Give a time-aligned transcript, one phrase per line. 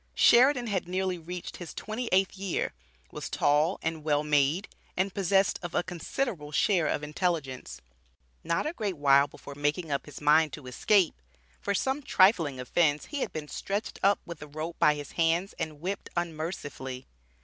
[0.15, 2.73] Sheridan had nearly reached his twenty eighth year,
[3.11, 7.81] was tall and well made, and possessed of a considerable share of intelligence.
[8.43, 11.13] Not a great while before making up his mind to escape,
[11.59, 15.53] for some trifling offence he had been "stretched up with a rope by his hands,"
[15.59, 17.05] and "whipped unmercifully."